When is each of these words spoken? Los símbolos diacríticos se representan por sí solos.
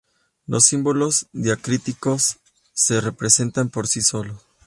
Los 0.47 0.63
símbolos 0.65 1.27
diacríticos 1.31 2.37
se 2.73 3.01
representan 3.01 3.69
por 3.69 3.85
sí 3.85 4.01
solos. 4.01 4.41